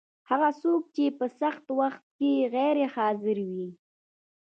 هغه 0.29 0.49
څوک 0.61 0.83
چې 0.95 1.05
په 1.17 1.25
سخت 1.41 1.65
وخت 1.79 2.03
کي 2.19 2.31
غیر 2.55 2.77
حاضر 2.95 3.37
وي 3.49 3.69